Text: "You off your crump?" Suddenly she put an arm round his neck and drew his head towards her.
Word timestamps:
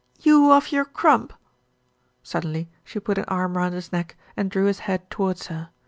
"You 0.19 0.49
off 0.49 0.73
your 0.73 0.85
crump?" 0.85 1.31
Suddenly 2.23 2.71
she 2.83 2.99
put 2.99 3.19
an 3.19 3.25
arm 3.25 3.55
round 3.55 3.75
his 3.75 3.91
neck 3.91 4.17
and 4.35 4.49
drew 4.49 4.65
his 4.65 4.79
head 4.79 5.07
towards 5.11 5.45
her. 5.45 5.69